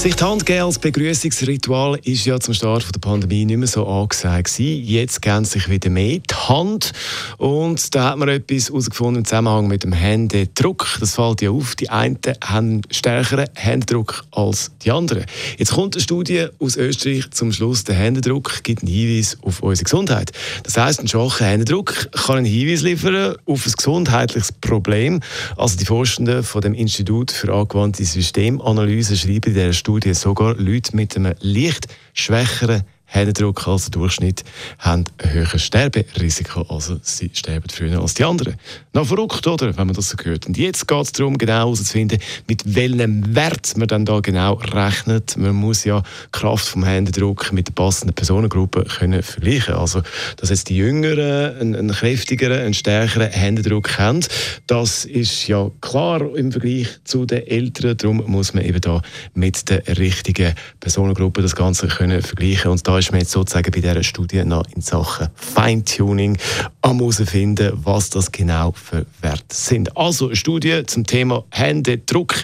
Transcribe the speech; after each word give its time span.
sich 0.00 0.16
die 0.16 0.24
Hand 0.24 0.46
geben 0.46 0.62
als 0.62 0.78
Begrüßungsritual 0.78 1.98
ist 2.04 2.24
ja 2.24 2.40
zum 2.40 2.54
Start 2.54 2.86
der 2.94 3.00
Pandemie 3.00 3.44
nicht 3.44 3.58
mehr 3.58 3.68
so 3.68 3.86
angesagt 3.86 4.46
gewesen. 4.46 4.82
Jetzt 4.82 5.20
geben 5.20 5.44
sich 5.44 5.68
wieder 5.68 5.90
mehr 5.90 6.20
die 6.20 6.34
Hand 6.34 6.92
und 7.36 7.94
da 7.94 8.04
hat 8.04 8.16
man 8.16 8.30
etwas 8.30 8.70
herausgefunden 8.70 9.18
im 9.18 9.24
Zusammenhang 9.26 9.68
mit 9.68 9.82
dem 9.82 9.92
Händedruck. 9.92 10.86
Das 11.00 11.16
fällt 11.16 11.42
ja 11.42 11.50
auf. 11.50 11.76
Die 11.76 11.90
einen 11.90 12.18
haben 12.42 12.80
stärkeren 12.90 13.44
Händedruck 13.54 14.24
als 14.30 14.70
die 14.82 14.90
anderen. 14.90 15.26
Jetzt 15.58 15.72
kommt 15.72 15.94
eine 15.96 16.02
Studie 16.02 16.46
aus 16.58 16.78
Österreich 16.78 17.30
zum 17.32 17.52
Schluss, 17.52 17.84
der 17.84 17.96
Händedruck 17.96 18.64
gibt 18.64 18.82
einen 18.82 18.90
Hinweis 18.90 19.36
auf 19.42 19.62
unsere 19.62 19.84
Gesundheit. 19.84 20.32
Das 20.62 20.78
heißt, 20.78 21.00
ein 21.00 21.08
schwacher 21.08 21.44
Händedruck 21.44 22.10
kann 22.12 22.38
einen 22.38 22.46
Hinweis 22.46 22.80
liefern 22.80 23.36
auf 23.44 23.66
ein 23.66 23.72
gesundheitliches 23.76 24.50
Problem. 24.52 25.20
Also 25.58 25.76
die 25.76 25.84
Forschenden 25.84 26.42
von 26.42 26.62
dem 26.62 26.72
Institut 26.72 27.30
für 27.30 27.52
angewandte 27.52 28.02
Systemanalyse 28.02 29.14
schreiben 29.14 29.48
in 29.48 29.54
dieser 29.54 29.74
Studie 29.74 29.89
sogar 30.14 30.54
Leute 30.56 30.94
mit 30.96 31.16
einem 31.16 31.34
leicht 31.40 31.88
schwächeren 32.14 32.84
Händedruck 33.12 33.66
als 33.66 33.90
Durchschnitt, 33.90 34.44
haben 34.78 35.04
ein 35.18 35.32
höheres 35.32 35.62
Sterberisiko. 35.64 36.62
Also 36.68 36.98
sie 37.02 37.30
sterben 37.32 37.68
früher 37.68 38.00
als 38.00 38.14
die 38.14 38.24
anderen. 38.24 38.54
Noch 38.92 39.06
verrückt, 39.06 39.46
oder? 39.46 39.76
Wenn 39.76 39.88
man 39.88 39.96
das 39.96 40.10
so 40.10 40.16
hört. 40.22 40.46
Und 40.46 40.56
jetzt 40.56 40.86
geht 40.86 41.02
es 41.02 41.12
darum, 41.12 41.36
genau 41.36 41.54
herauszufinden, 41.54 42.18
mit 42.48 42.74
welchem 42.74 43.34
Wert 43.34 43.76
man 43.76 43.88
dann 43.88 44.04
da 44.04 44.20
genau 44.20 44.54
rechnet. 44.54 45.36
Man 45.36 45.56
muss 45.56 45.84
ja 45.84 46.02
Kraft 46.30 46.66
vom 46.66 46.84
Händedruck 46.84 47.52
mit 47.52 47.66
der 47.66 47.72
passenden 47.72 48.14
Personengruppe 48.14 48.84
können 48.84 49.22
vergleichen. 49.22 49.74
Also, 49.74 50.02
dass 50.36 50.50
jetzt 50.50 50.68
die 50.68 50.76
Jüngeren 50.76 51.56
einen, 51.56 51.74
einen 51.74 51.92
kräftigeren, 51.92 52.60
einen 52.60 52.74
stärkeren 52.74 53.30
Händedruck 53.30 53.98
haben, 53.98 54.20
das 54.68 55.04
ist 55.04 55.48
ja 55.48 55.68
klar 55.80 56.34
im 56.36 56.52
Vergleich 56.52 56.86
zu 57.04 57.26
den 57.26 57.44
Älteren. 57.46 57.96
Darum 57.96 58.22
muss 58.26 58.54
man 58.54 58.64
eben 58.64 58.80
da 58.80 59.02
mit 59.34 59.68
der 59.68 59.82
richtigen 59.98 60.54
Personengruppe 60.78 61.42
das 61.42 61.56
Ganze 61.56 61.88
können 61.88 62.22
vergleichen. 62.22 62.70
Und 62.70 62.86
da 62.86 62.99
ist 63.00 63.12
man 63.12 63.20
jetzt 63.20 63.32
sozusagen 63.32 63.70
bei 63.70 63.80
dieser 63.80 64.02
Studie 64.02 64.44
noch 64.44 64.64
in 64.74 64.82
Sachen 64.82 65.28
Feintuning 65.34 66.38
am 66.82 66.98
herausfinden, 66.98 67.72
was 67.82 68.10
das 68.10 68.30
genau 68.30 68.72
für 68.72 69.06
Werte 69.20 69.54
sind. 69.54 69.96
Also 69.96 70.26
eine 70.26 70.36
Studie 70.36 70.82
zum 70.86 71.06
Thema 71.06 71.44
Händedruck. 71.50 72.34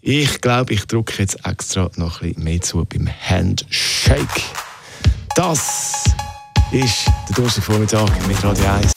Ich 0.00 0.40
glaube, 0.40 0.74
ich 0.74 0.84
drücke 0.86 1.14
jetzt 1.22 1.46
extra 1.46 1.90
noch 1.96 2.20
ein 2.20 2.28
bisschen 2.28 2.44
mehr 2.44 2.60
zu 2.60 2.84
beim 2.84 3.08
Handshake. 3.08 4.42
Das 5.36 6.04
ist 6.72 7.06
der 7.28 7.36
Donnerstagvormittag 7.36 8.10
mit 8.26 8.42
Radio 8.44 8.64
1. 8.66 8.92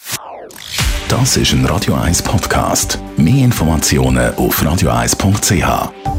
Das 1.07 1.37
ist 1.37 1.53
ein 1.53 1.65
Radio 1.65 1.93
1 1.93 2.21
Podcast. 2.23 2.99
Mehr 3.15 3.45
Informationen 3.45 4.35
auf 4.35 4.61
radio1.ch. 4.61 6.16